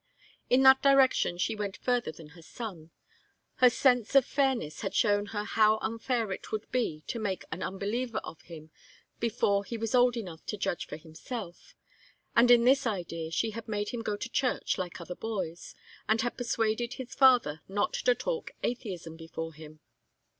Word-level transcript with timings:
In 0.49 0.63
that 0.63 0.81
direction 0.81 1.37
she 1.37 1.53
went 1.55 1.77
further 1.77 2.11
than 2.11 2.29
her 2.29 2.41
son. 2.41 2.89
Her 3.57 3.69
sense 3.69 4.15
of 4.15 4.25
fairness 4.25 4.81
had 4.81 4.95
shown 4.95 5.27
her 5.27 5.43
how 5.43 5.77
unfair 5.77 6.31
it 6.31 6.51
would 6.51 6.65
be 6.71 7.03
to 7.05 7.19
make 7.19 7.43
an 7.51 7.61
unbeliever 7.61 8.17
of 8.23 8.41
him 8.41 8.71
before 9.19 9.63
he 9.63 9.77
was 9.77 9.93
old 9.93 10.17
enough 10.17 10.43
to 10.47 10.57
judge 10.57 10.87
for 10.87 10.97
himself, 10.97 11.75
and 12.35 12.49
in 12.49 12.63
this 12.63 12.87
idea 12.87 13.29
she 13.29 13.51
had 13.51 13.67
made 13.67 13.89
him 13.89 14.01
go 14.01 14.17
to 14.17 14.27
church 14.27 14.79
like 14.79 14.99
other 14.99 15.13
boys, 15.15 15.75
and 16.09 16.21
had 16.21 16.35
persuaded 16.35 16.95
his 16.95 17.13
father 17.13 17.61
not 17.67 17.93
to 17.93 18.15
talk 18.15 18.49
atheism 18.63 19.15
before 19.15 19.53
him. 19.53 19.81